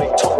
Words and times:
Things 0.00 0.12
according 0.22 0.39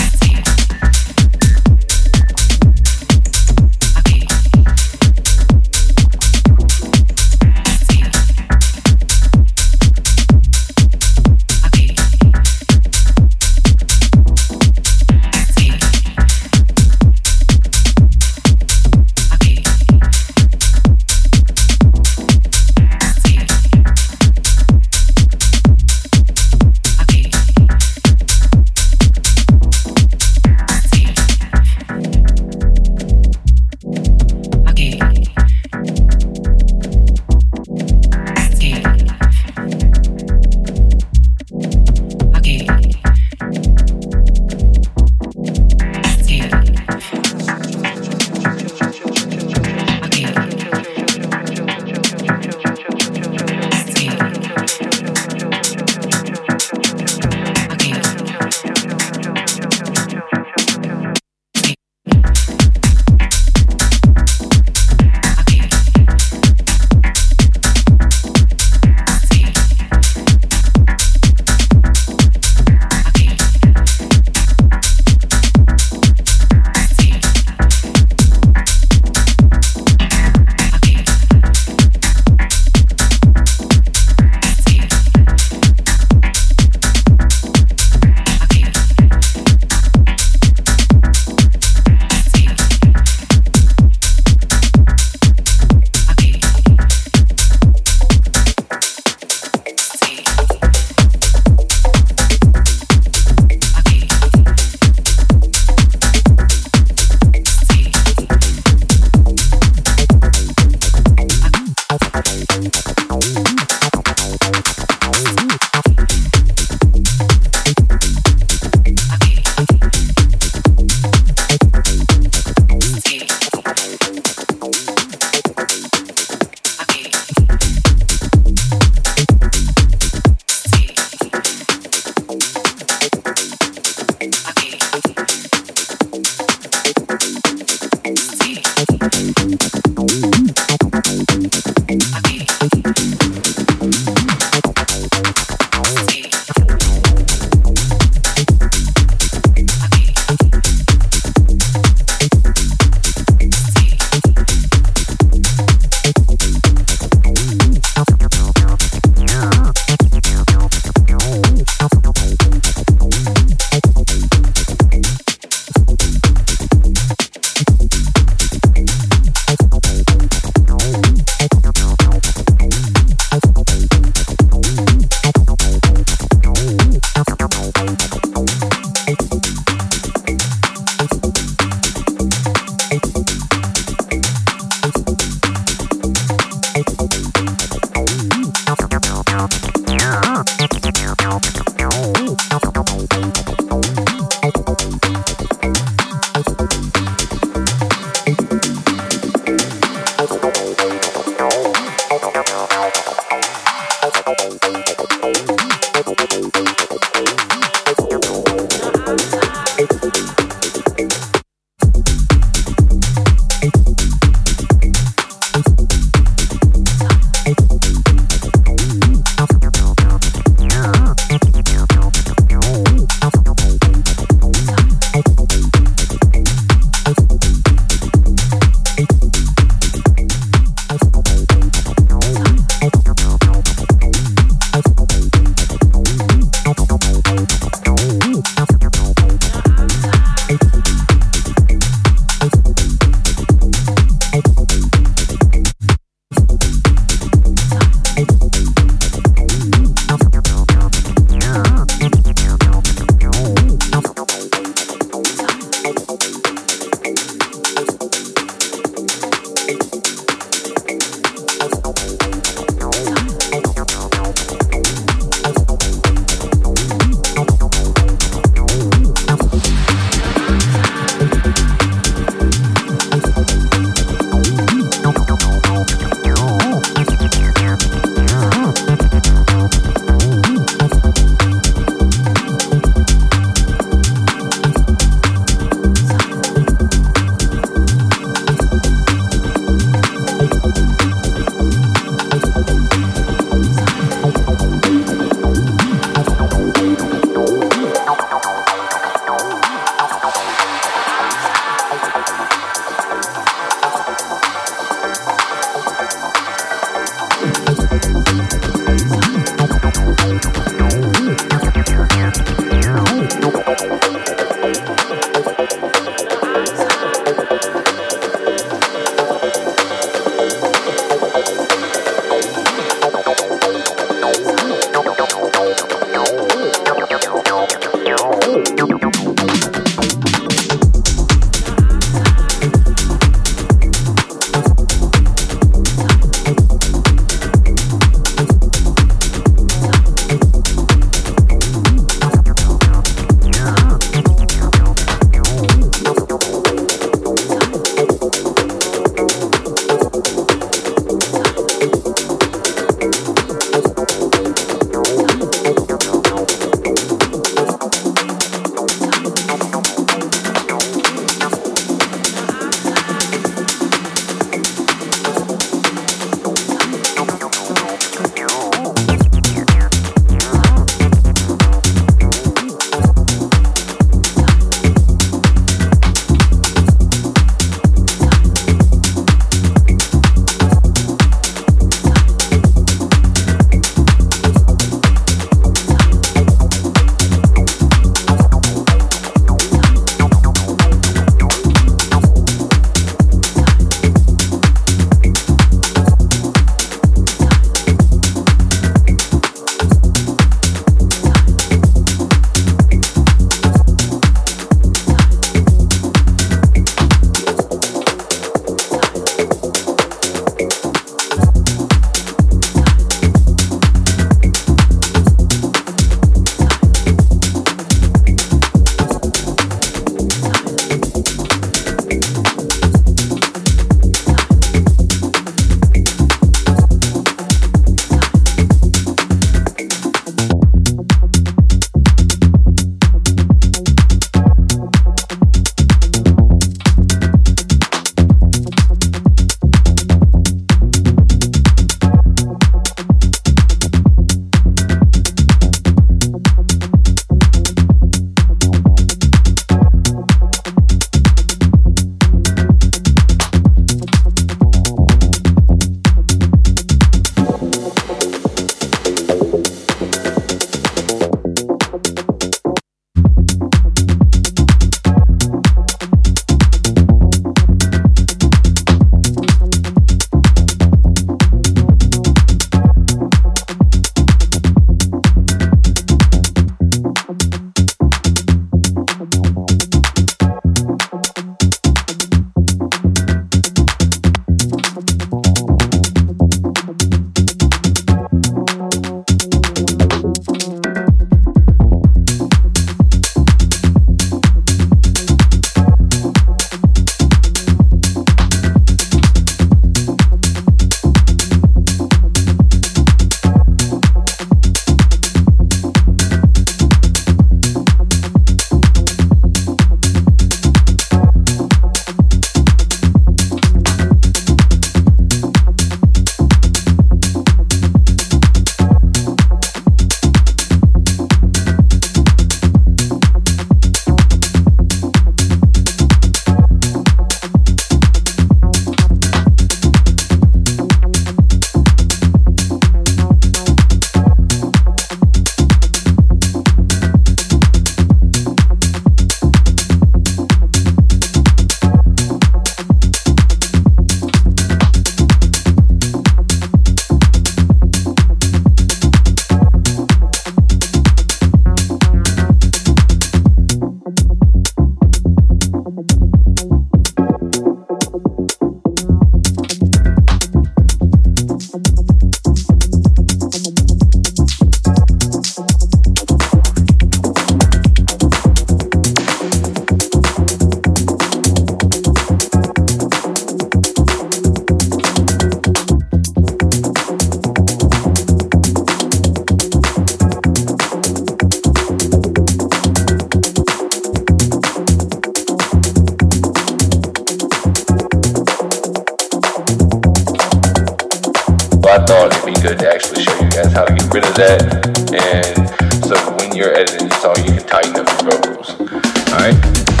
I 591.91 591.97
thought 592.05 592.31
it'd 592.31 592.45
be 592.45 592.53
good 592.61 592.79
to 592.79 592.89
actually 592.89 593.21
show 593.21 593.35
you 593.35 593.49
guys 593.49 593.73
how 593.73 593.83
to 593.83 593.93
get 593.93 594.13
rid 594.13 594.23
of 594.23 594.33
that. 594.35 594.63
And 595.11 596.05
so 596.05 596.15
when 596.37 596.55
you're 596.55 596.73
editing 596.73 597.09
the 597.09 597.15
song, 597.19 597.35
you 597.43 597.51
can 597.51 597.67
tighten 597.67 597.99
up 597.99 598.07
your 598.07 598.31
vocals. 598.31 598.79
Alright? 599.27 600.00